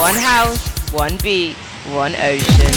[0.00, 1.56] One house, one beat,
[1.92, 2.72] one ocean.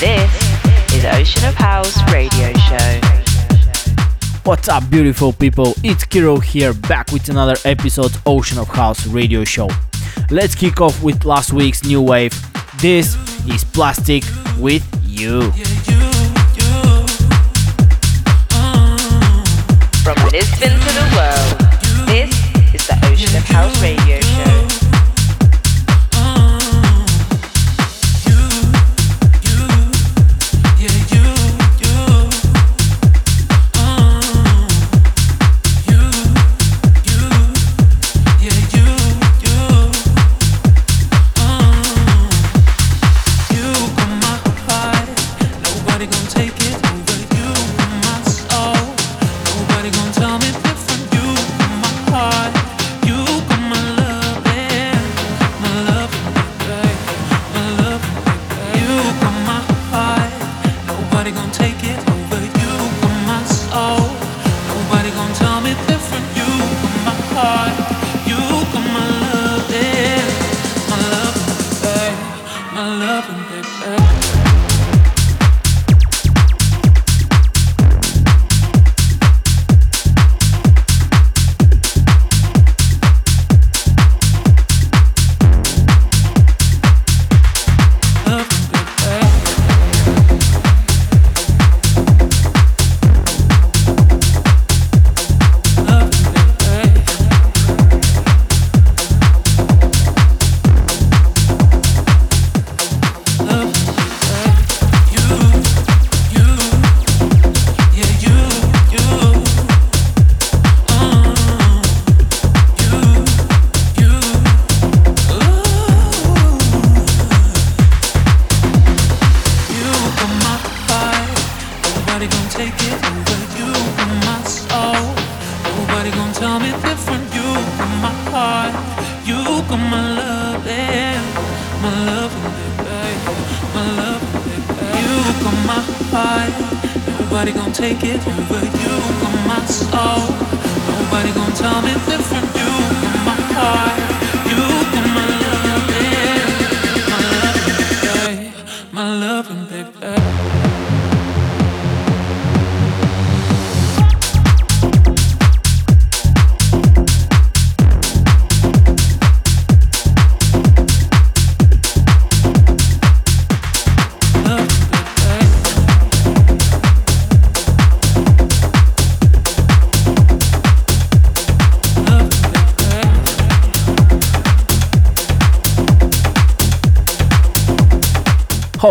[0.00, 3.00] This is Ocean of House Radio Show.
[4.42, 5.74] What's up, beautiful people?
[5.84, 9.68] It's Kiro here, back with another episode Ocean of House Radio Show.
[10.32, 12.32] Let's kick off with last week's new wave.
[12.80, 13.14] This
[13.46, 14.24] is Plaztik
[14.58, 15.52] with You.
[20.02, 22.34] From Lisbon to the world, this
[22.74, 24.19] is the Ocean of House Radio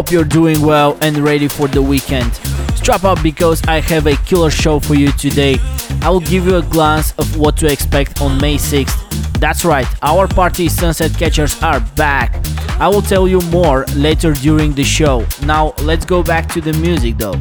[0.09, 2.33] Hope you're doing well and ready for the weekend.
[2.73, 5.59] Strap up because I have a killer show for you today.
[6.01, 9.39] I will give you a glance of what to expect on May 6th.
[9.39, 12.43] That's right, our party Sunset Catchers are back.
[12.79, 15.27] I will tell you more later during the show.
[15.45, 17.39] Now let's go back to the music though.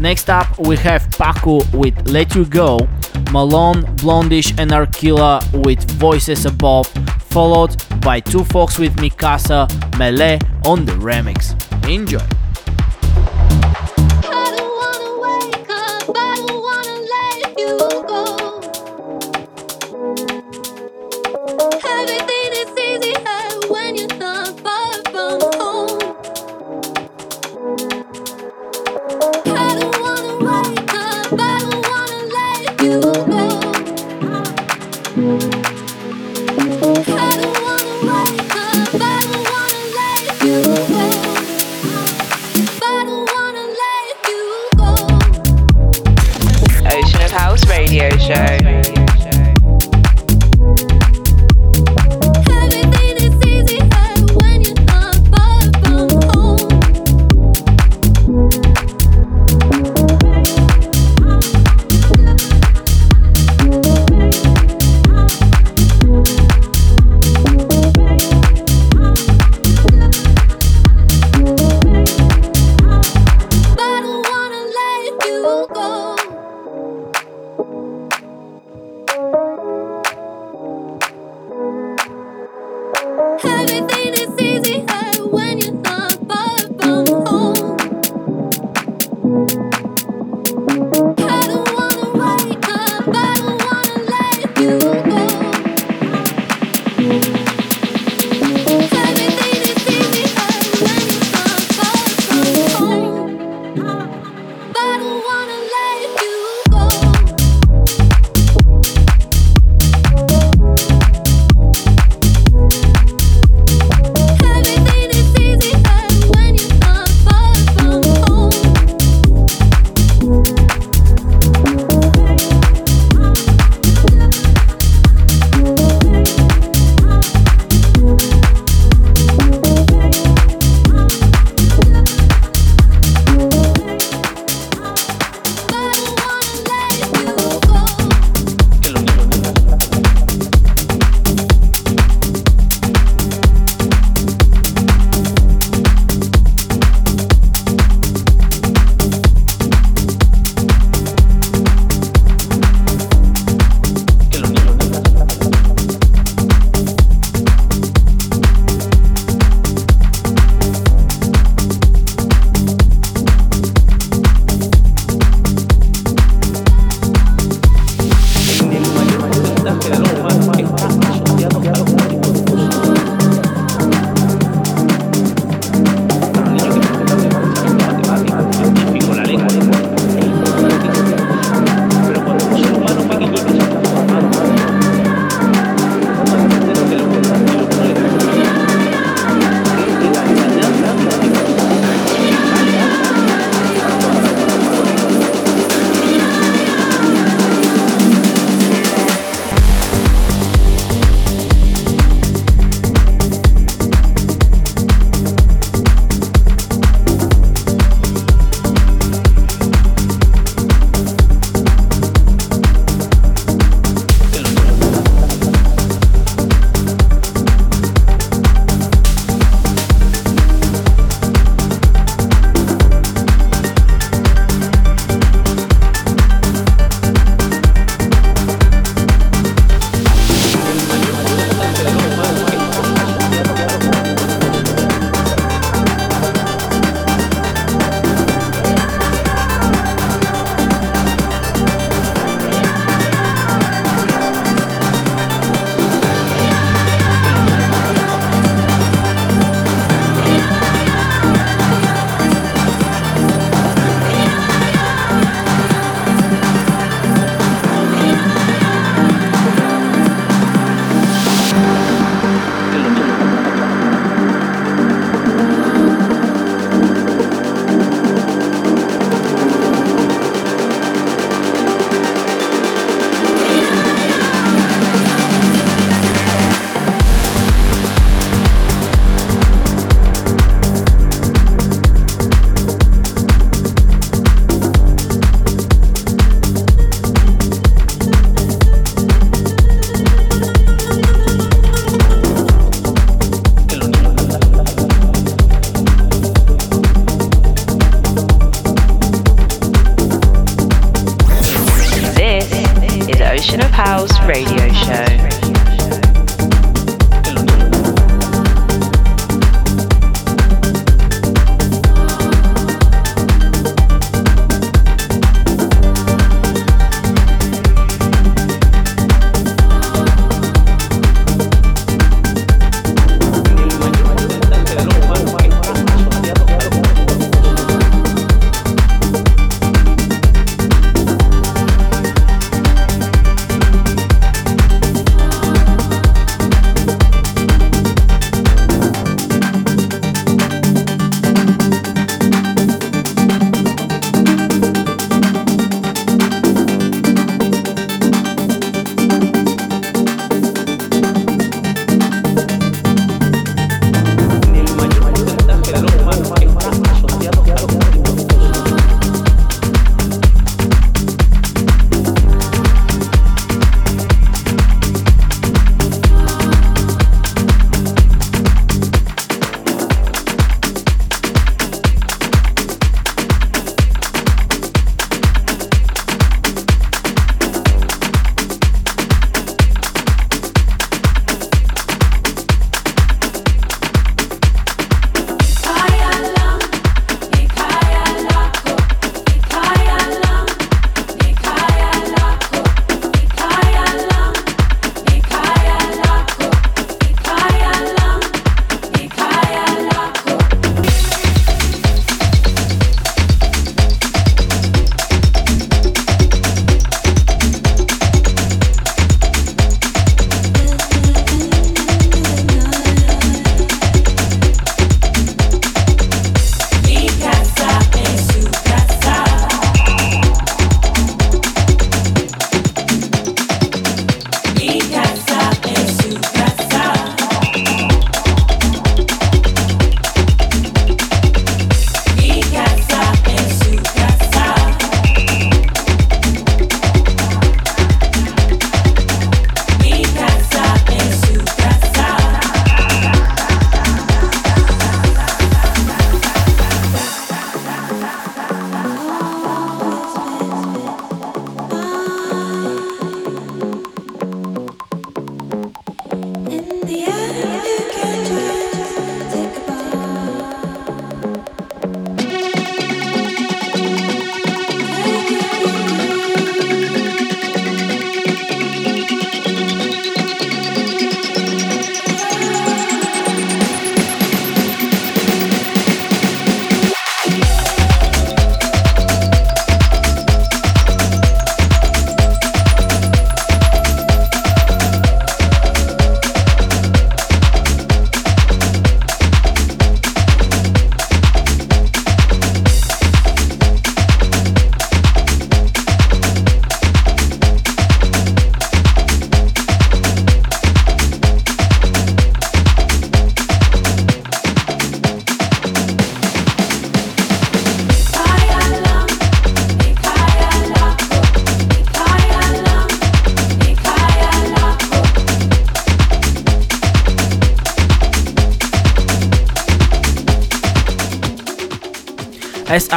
[0.00, 2.88] Next up we have Paccu with Let You Go,
[3.30, 6.88] Malone, BLOND:ISH and Archila with Voices Above,
[7.30, 11.54] followed by 2fox with Mikasa, Mele on the remix.
[11.90, 12.39] Enjoy!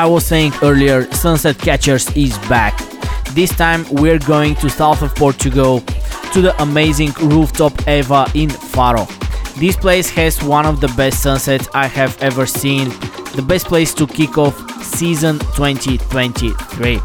[0.03, 2.77] I was saying earlier, Sunset Catchers is back.
[3.31, 5.79] This time we're going to south of Portugal
[6.33, 9.05] to the amazing rooftop Eva in Faro.
[9.55, 12.89] This place has one of the best sunsets I have ever seen,
[13.33, 16.95] the best place to kick off season 2023.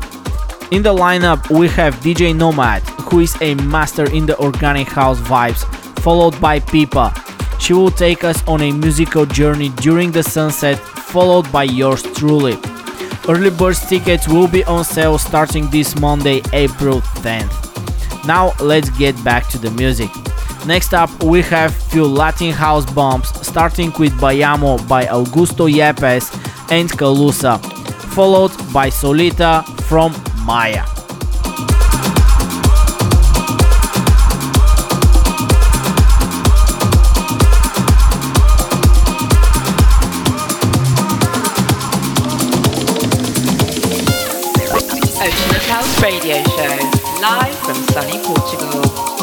[0.73, 5.21] In the lineup we have DJ Nomad, who is a master in the organic house
[5.21, 5.62] vibes,
[6.00, 7.14] followed by Pipa.
[7.61, 12.59] She will take us on a musical journey during the sunset, followed by yours truly.
[13.28, 18.26] Early bird tickets will be on sale starting this Monday, April 10th.
[18.26, 20.08] Now let's get back to the music.
[20.66, 26.32] Next up, we have few Latin house bombs, starting with Bayamo by Augusto Yepes
[26.70, 27.61] and Calussa,
[28.14, 30.14] followed by Solita from
[30.47, 30.98] Maya.
[45.69, 49.18] House Radio Show, live from sunny Portugal.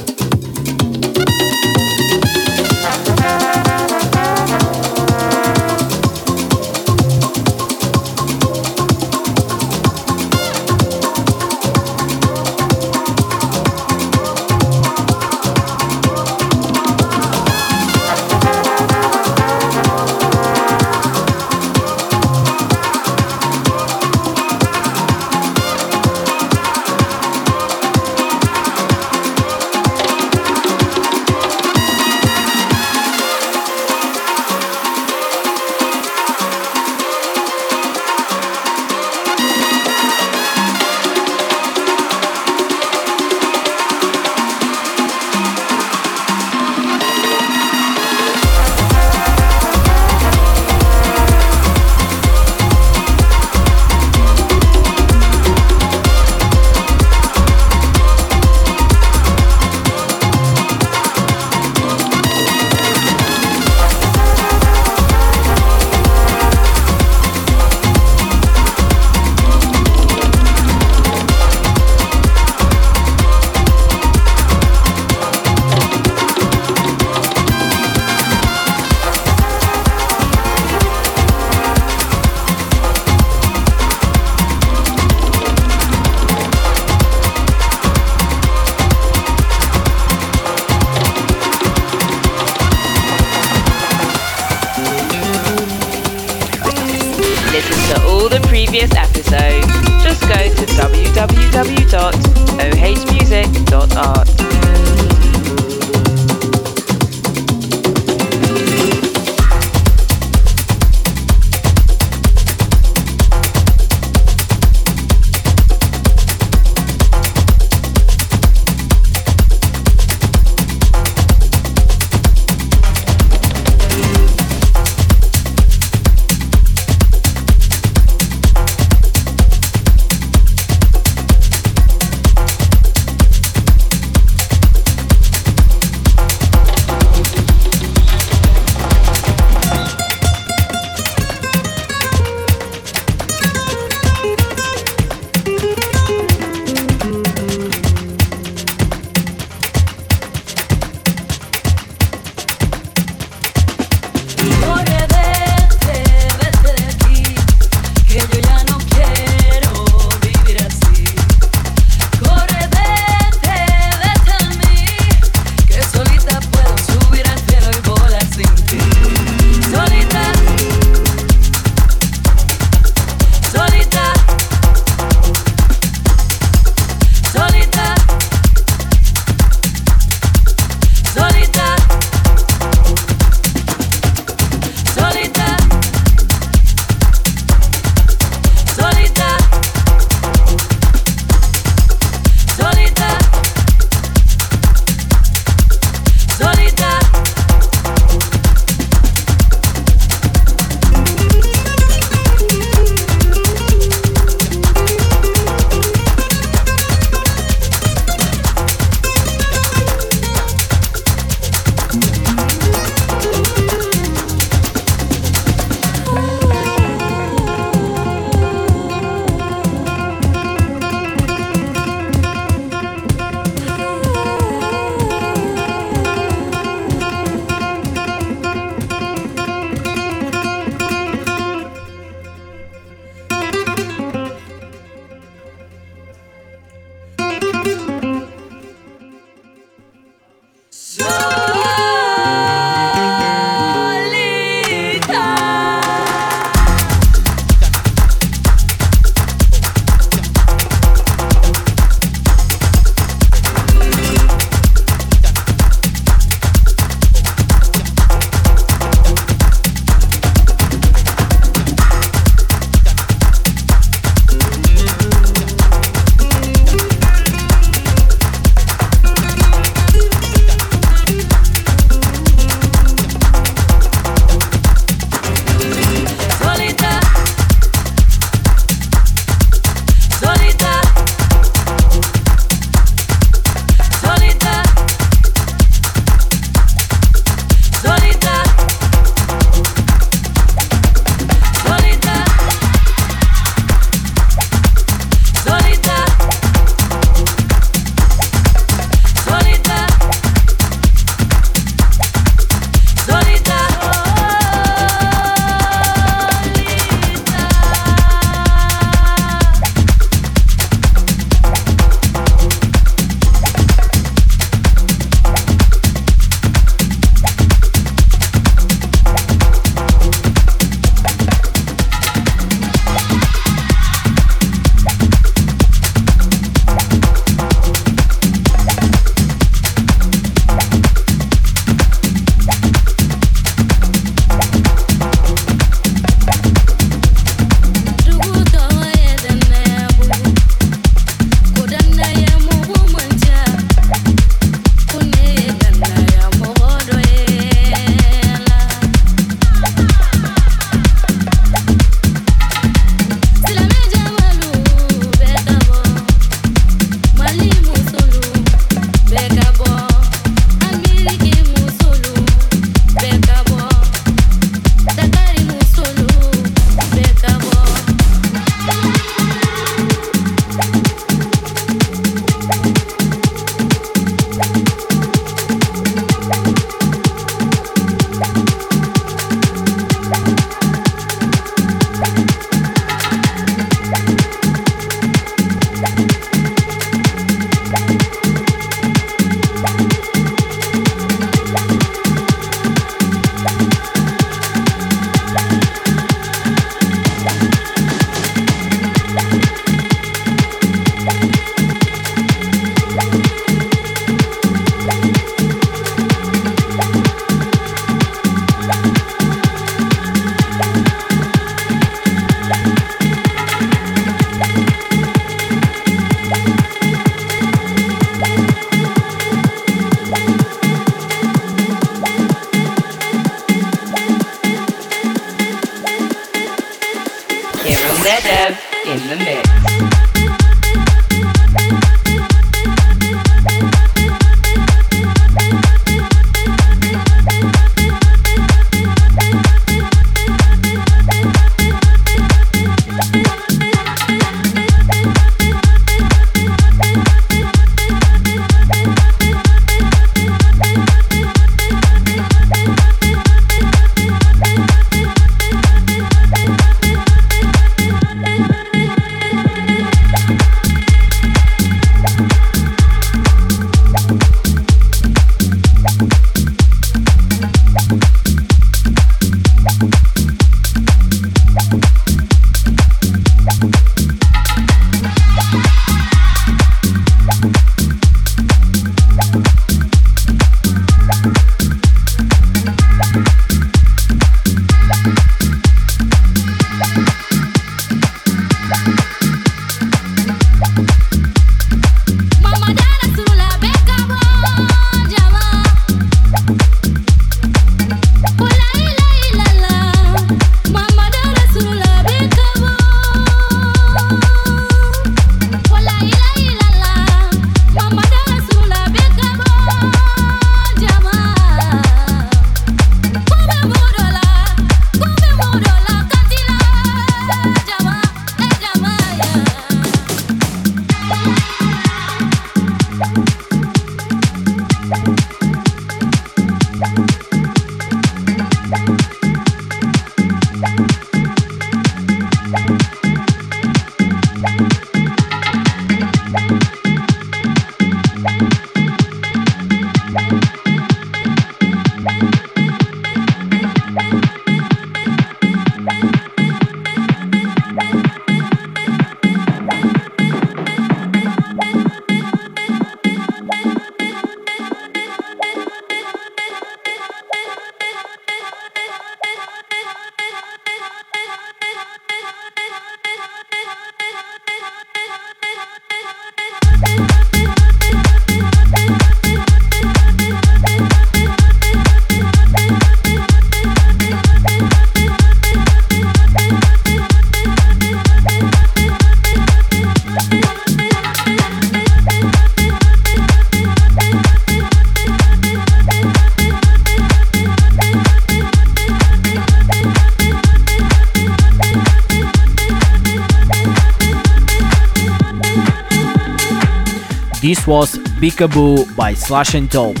[597.46, 600.00] This was Bekaboo by Sllash and Doppe.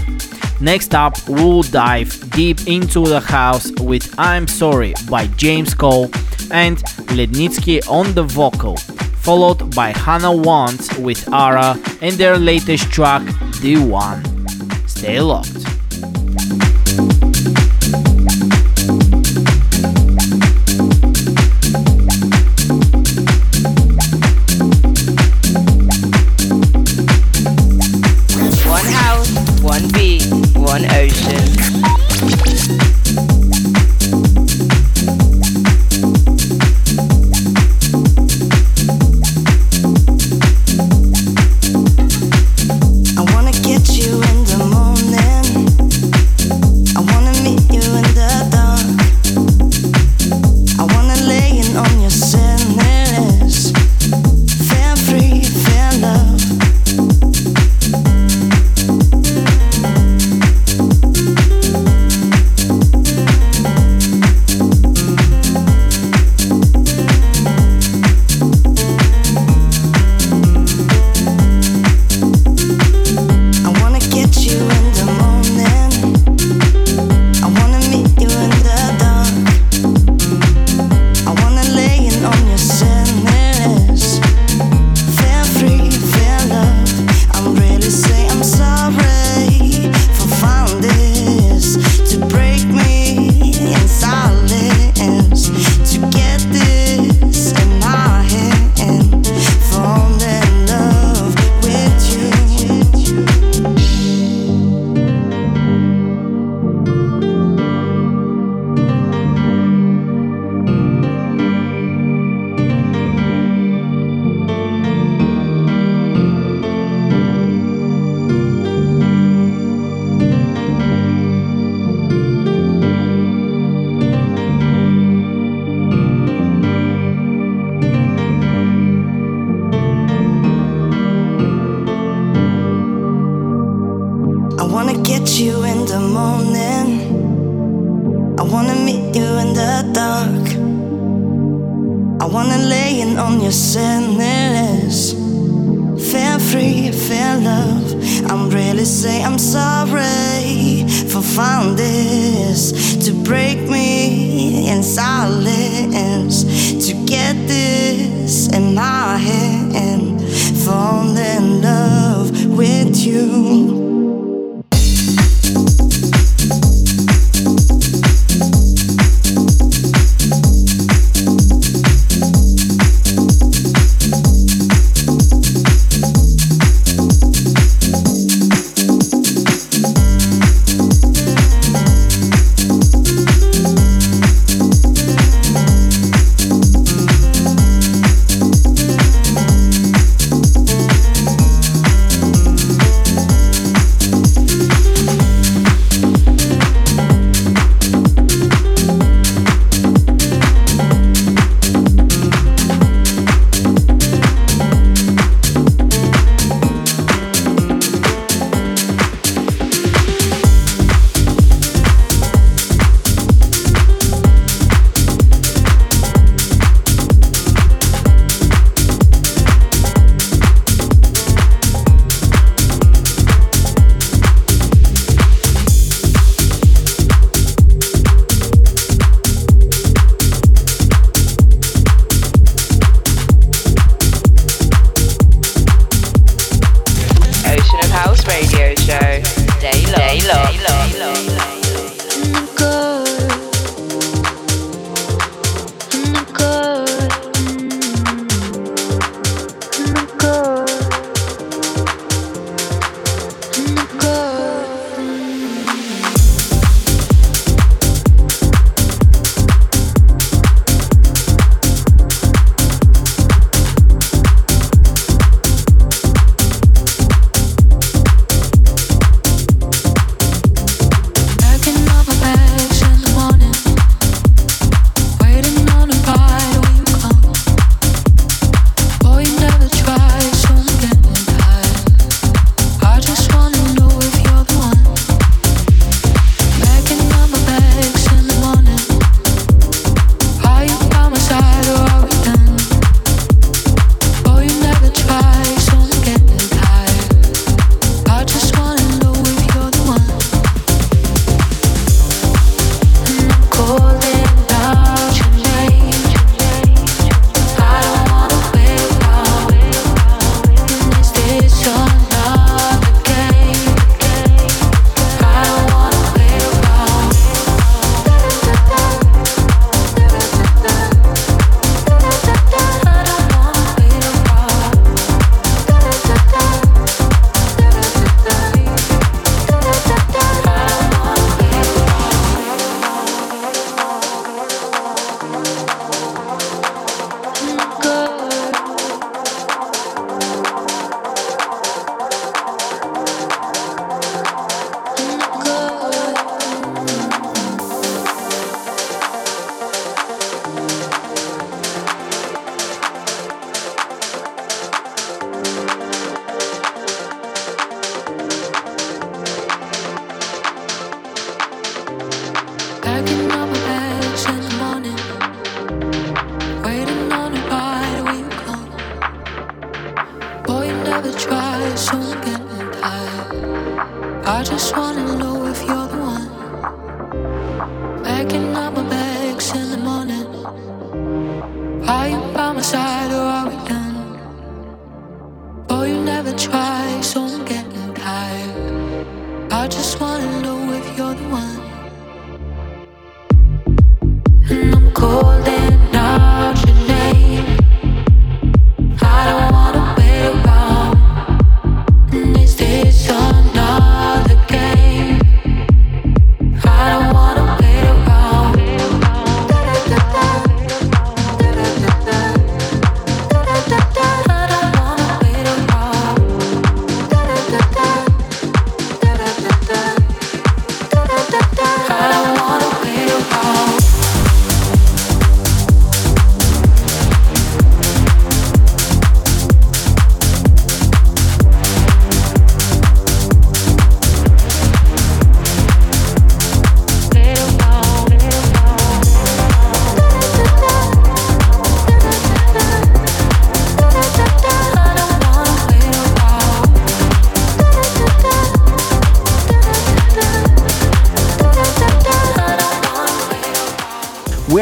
[0.60, 6.06] Next up, we'll dive deep into the house with I'm Sorry by James Cole
[6.50, 6.78] and
[7.14, 8.76] Ledniczky on the vocal,
[9.22, 13.22] followed by Hannah Wants with Ara and their latest track,
[13.60, 14.24] The One.
[14.88, 16.65] Stay locked.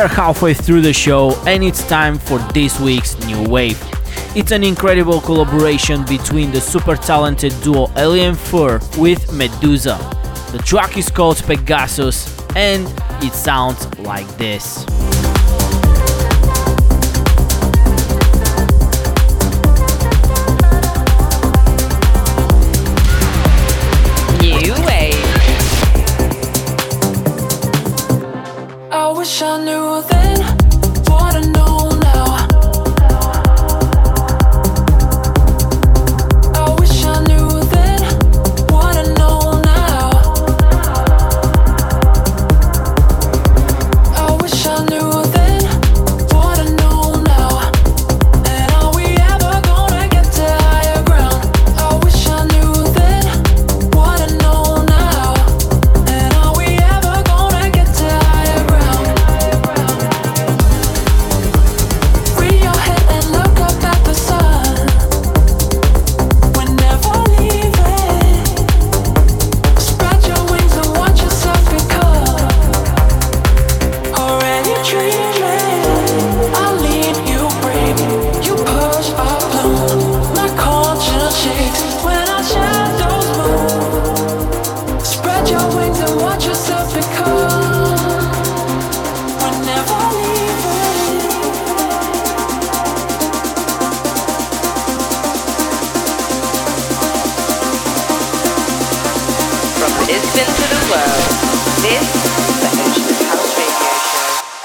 [0.05, 3.83] Are halfway through the show and it's time for this week's new wave.
[4.37, 9.97] It's an incredible collaboration between the super talented duo Eli & Fur with Meduza.
[10.53, 12.87] The track is called Pegasus and
[13.23, 14.85] it sounds like this.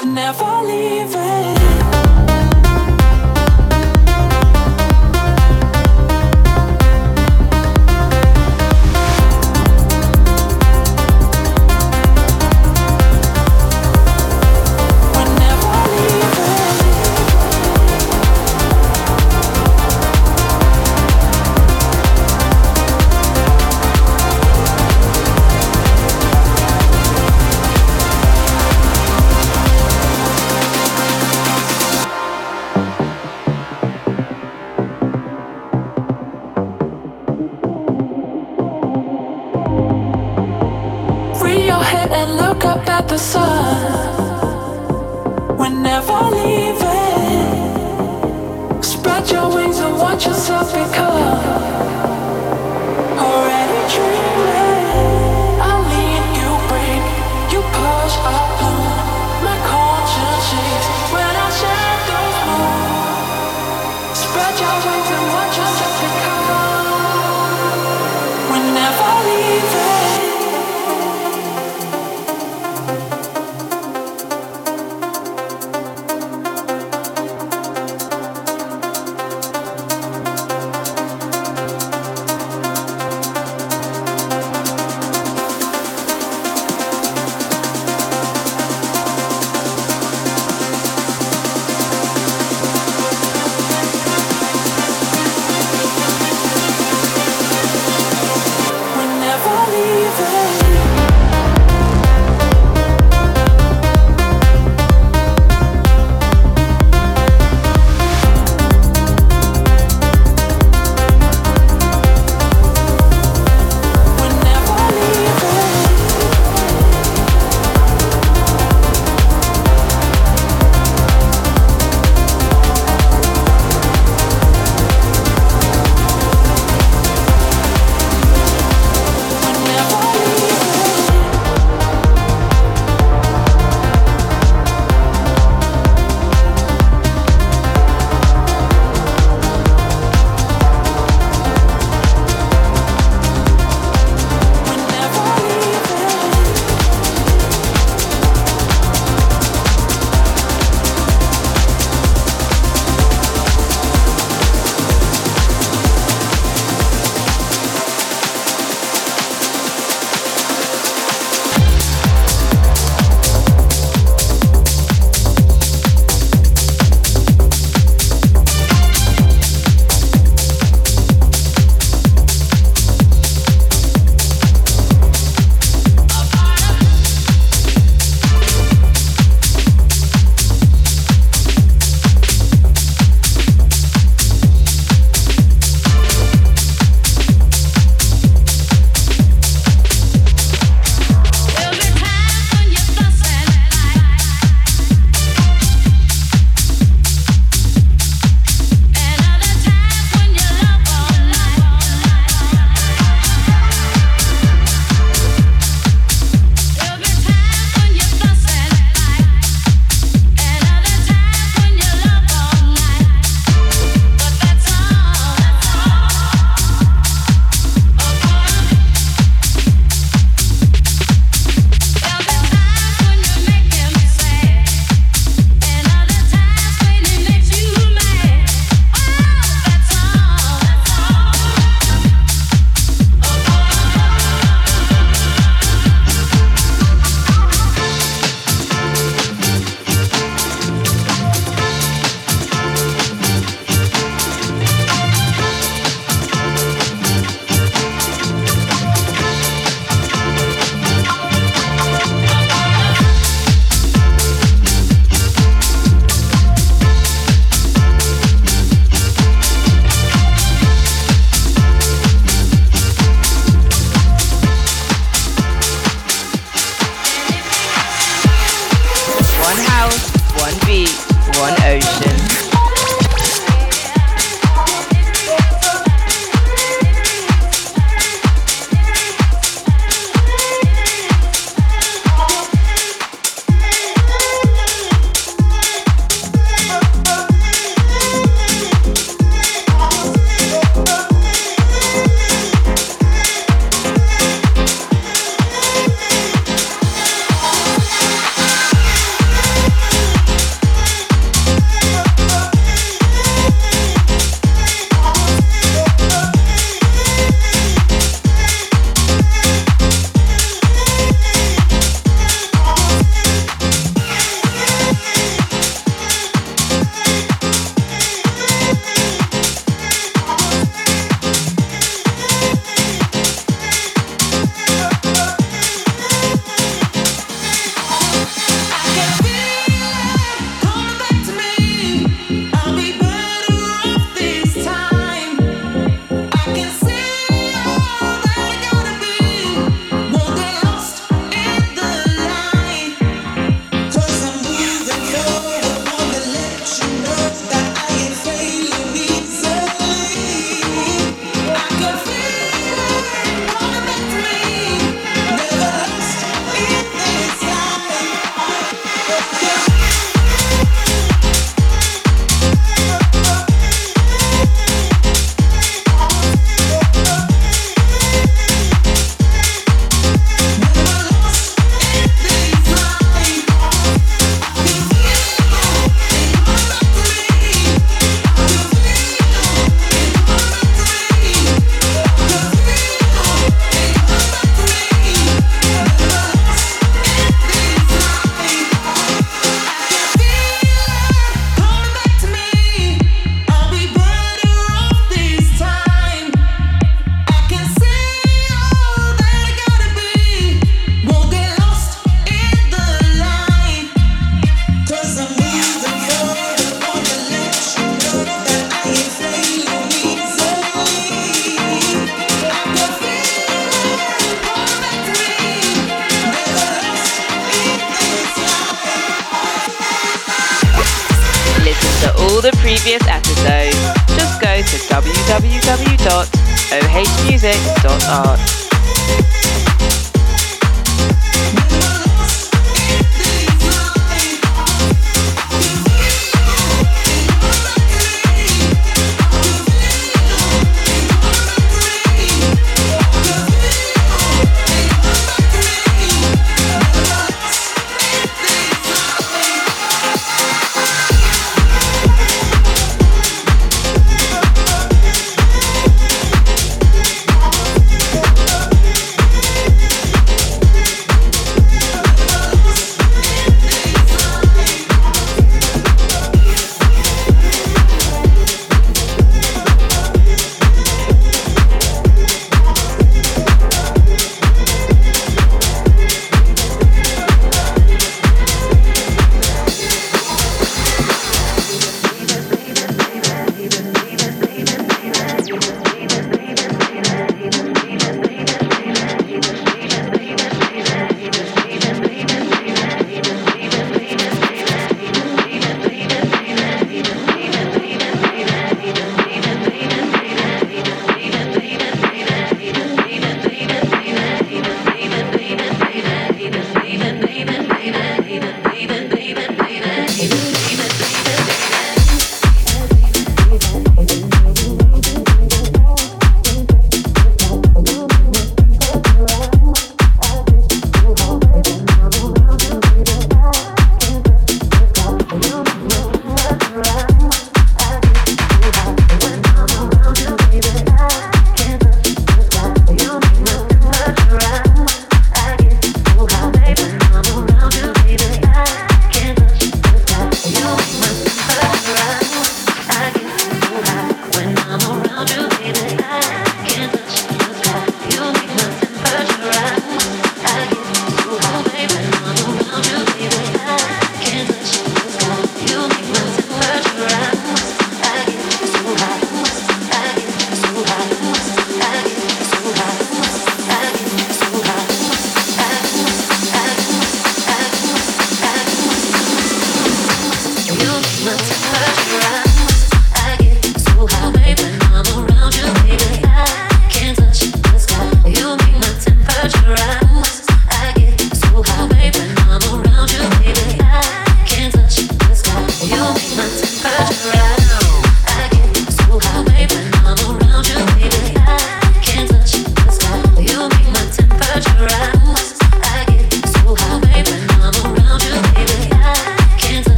[0.00, 1.59] Whenever I leave it.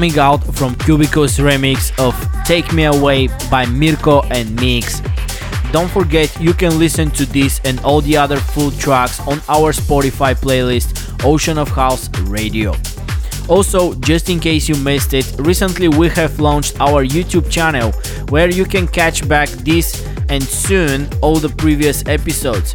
[0.00, 2.14] Coming out from Qubiko's remix of
[2.46, 5.02] Take Me Away by Mirko and Meex.
[5.72, 9.72] Don't forget you can listen to this and all the other full tracks on our
[9.72, 12.74] Spotify playlist Ocean of House Radio.
[13.46, 17.92] Also, just in case you missed it, recently we have launched our YouTube channel
[18.30, 22.74] where you can catch back this and soon all the previous episodes.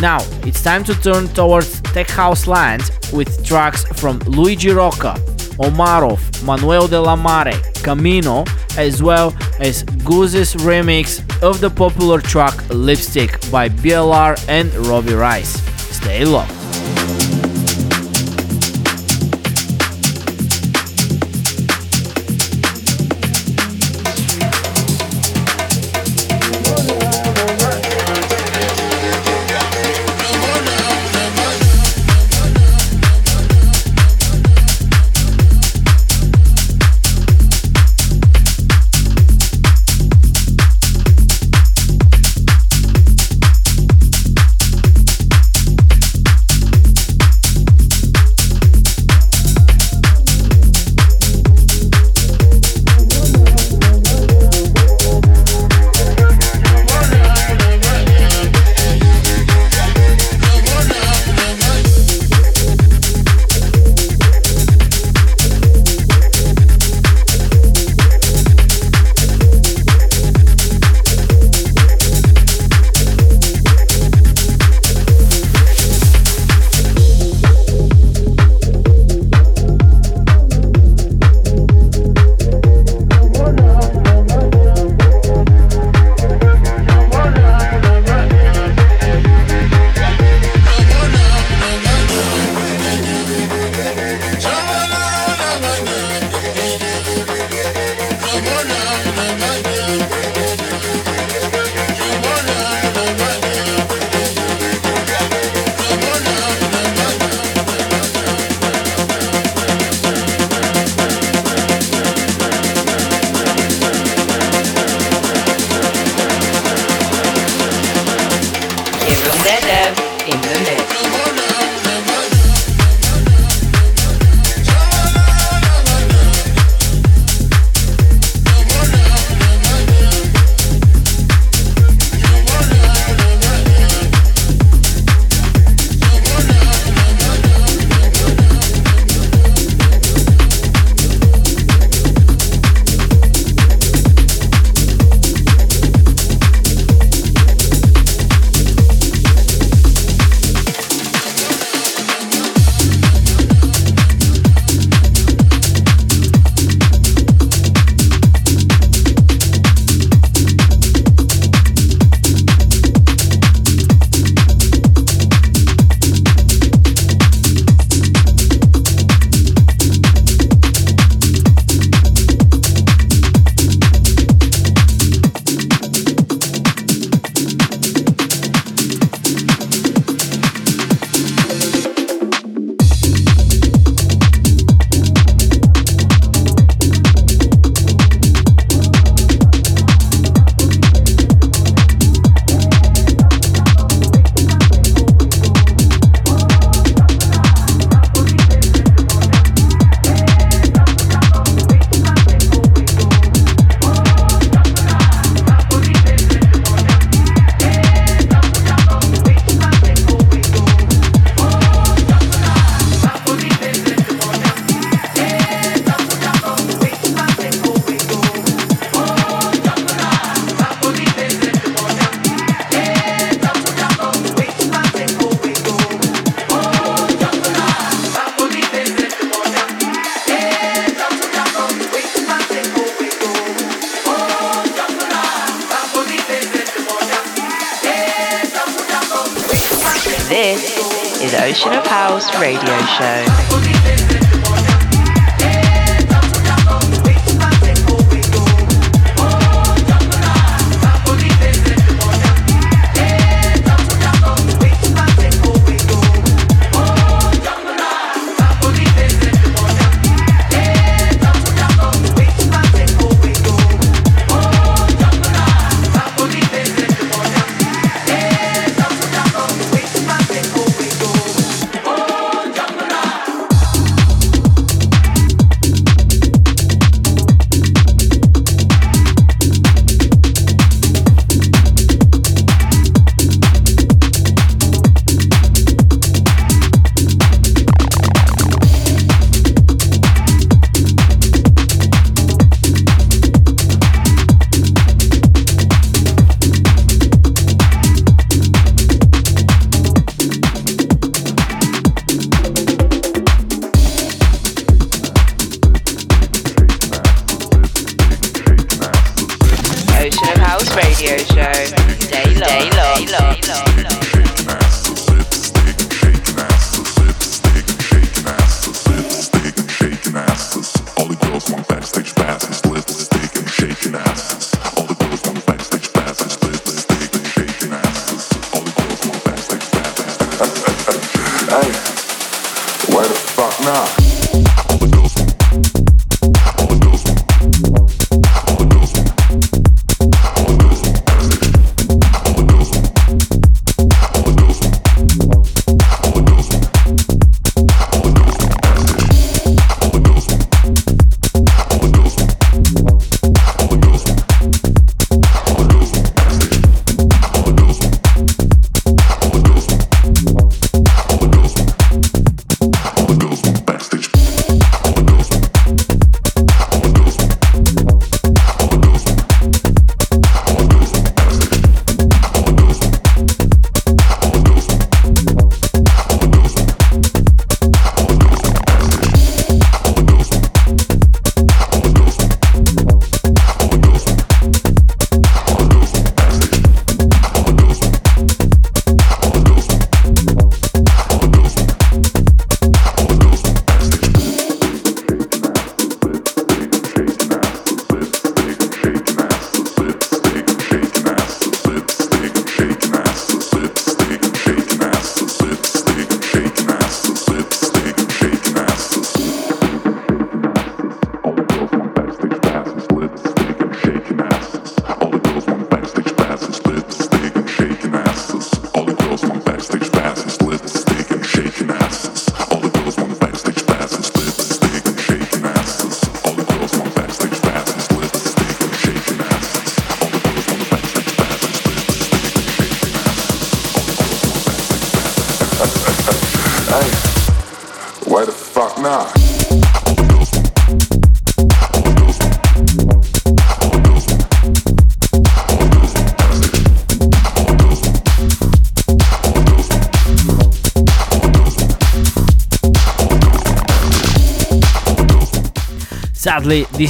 [0.00, 5.12] Now, it's time to turn towards Tech House land with tracks from Luigi Rocca,
[5.58, 8.44] Omaroff, Manuel de la Mare, Camino,
[8.76, 15.60] as well as Goose's remix of the popular track Lipstick by BLR and Robbie Rise.
[15.94, 16.57] Stay locked.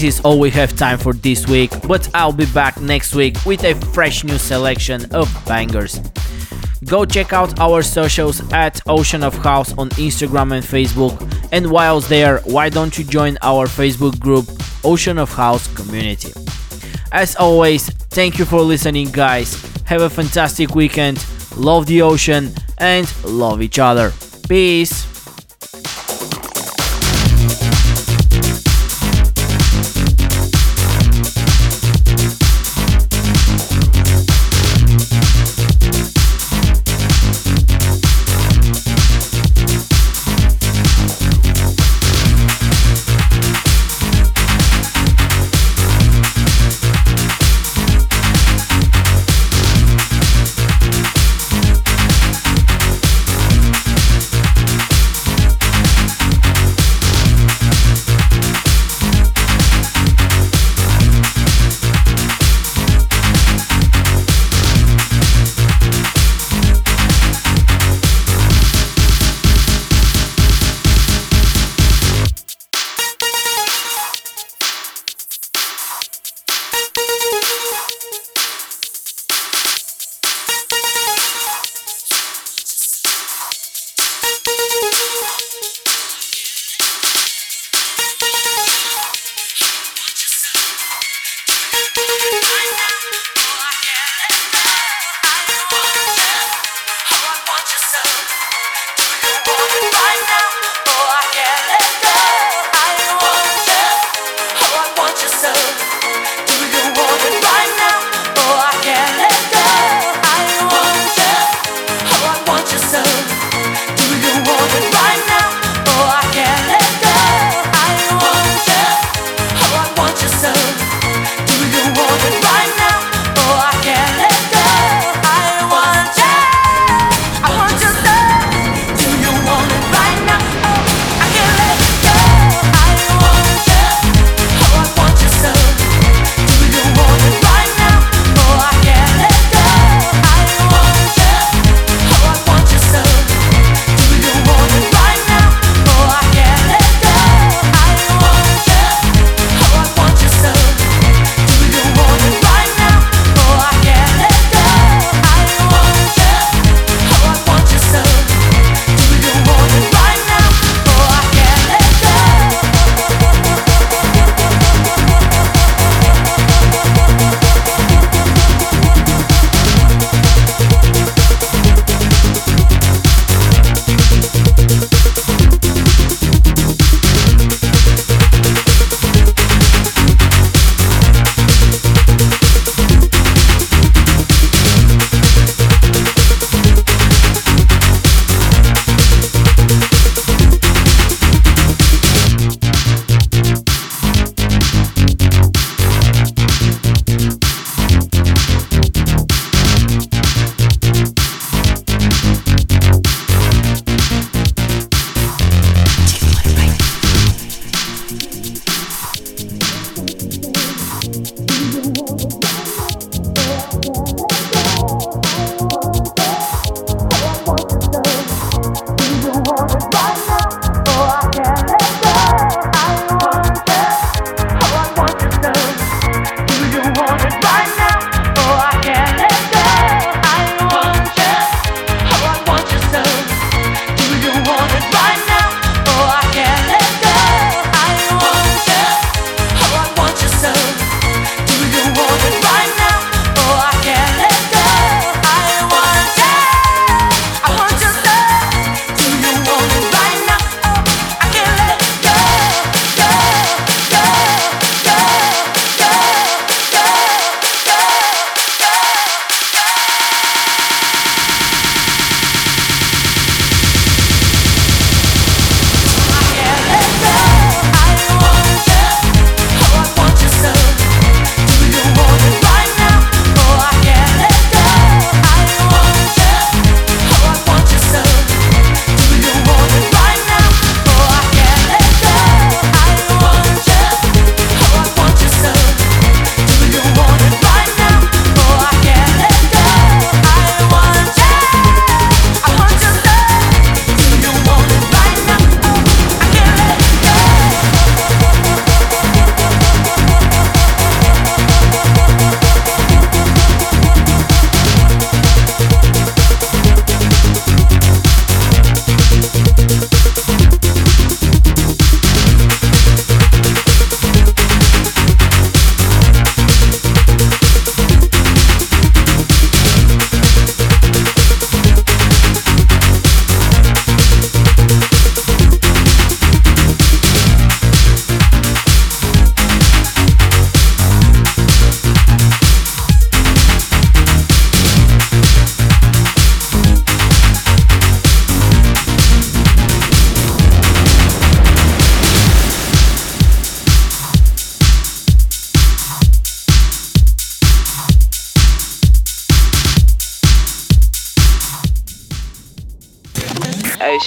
[0.01, 3.37] This is all we have time for this week, but I'll be back next week
[3.45, 6.01] with a fresh new selection of bangers.
[6.85, 11.17] Go check out our socials at Ocean of House on Instagram and Facebook.
[11.51, 14.47] And whilst there, why don't you join our Facebook group,
[14.85, 16.33] Ocean of House Community?
[17.11, 19.61] As always, thank you for listening, guys.
[19.87, 21.25] Have a fantastic weekend.
[21.57, 24.13] Love the ocean and love each other.
[24.49, 25.18] Peace.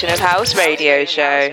[0.03, 1.49] Of House radio show.